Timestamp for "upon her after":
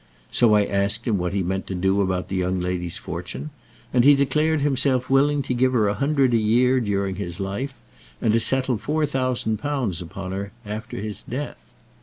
10.01-10.97